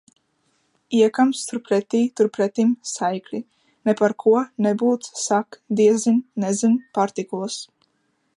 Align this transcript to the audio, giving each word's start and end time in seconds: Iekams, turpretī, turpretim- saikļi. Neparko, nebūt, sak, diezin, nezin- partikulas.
Iekams, 0.99 1.41
turpretī, 1.49 2.01
turpretim- 2.21 2.71
saikļi. 2.93 3.43
Neparko, 3.91 4.35
nebūt, 4.69 5.11
sak, 5.29 5.63
diezin, 5.83 6.21
nezin- 6.47 6.79
partikulas. 6.99 7.63